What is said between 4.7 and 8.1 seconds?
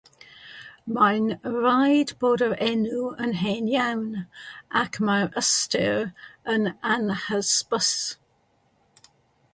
ac mae'r ystyr yn anhysbys.